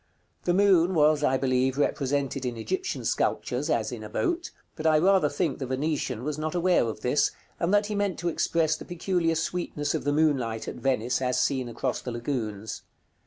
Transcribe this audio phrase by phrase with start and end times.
[0.45, 4.97] The moon was, I believe, represented in Egyptian sculptures as in a boat; but I
[4.97, 8.75] rather think the Venetian was not aware of this, and that he meant to express
[8.75, 12.81] the peculiar sweetness of the moonlight at Venice, as seen across the lagoons.